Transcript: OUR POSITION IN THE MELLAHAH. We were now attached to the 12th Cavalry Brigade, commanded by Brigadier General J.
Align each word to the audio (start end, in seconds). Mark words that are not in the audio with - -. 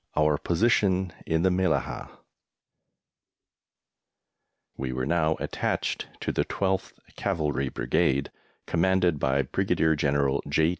OUR 0.15 0.39
POSITION 0.39 1.13
IN 1.27 1.43
THE 1.43 1.51
MELLAHAH. 1.51 2.07
We 4.75 4.91
were 4.91 5.05
now 5.05 5.35
attached 5.39 6.07
to 6.21 6.31
the 6.31 6.43
12th 6.43 6.93
Cavalry 7.15 7.69
Brigade, 7.69 8.31
commanded 8.65 9.19
by 9.19 9.43
Brigadier 9.43 9.95
General 9.95 10.41
J. 10.49 10.69